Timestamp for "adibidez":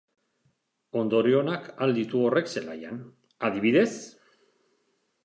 3.51-3.89